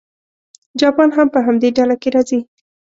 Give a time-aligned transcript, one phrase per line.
[0.79, 2.39] جاپان هم په همدې ډله کې راځي.